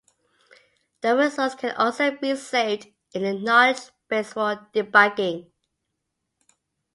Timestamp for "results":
1.15-1.53